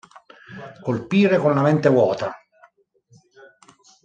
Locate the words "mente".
1.61-1.87